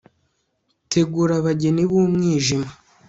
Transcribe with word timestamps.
tegura 0.89 1.33
abageni 1.39 1.83
b'umwijima 1.89 2.69